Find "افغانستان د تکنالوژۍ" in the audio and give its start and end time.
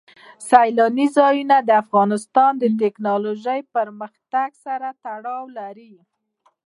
1.83-3.59